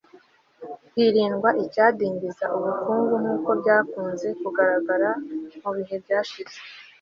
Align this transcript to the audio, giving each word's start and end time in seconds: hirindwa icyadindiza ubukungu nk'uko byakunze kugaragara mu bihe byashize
hirindwa 0.93 1.49
icyadindiza 1.63 2.45
ubukungu 2.57 3.13
nk'uko 3.21 3.49
byakunze 3.61 4.27
kugaragara 4.41 5.09
mu 5.61 5.69
bihe 5.77 5.95
byashize 6.03 6.57